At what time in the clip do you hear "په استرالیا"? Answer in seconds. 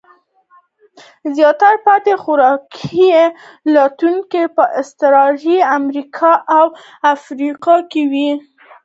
4.55-5.57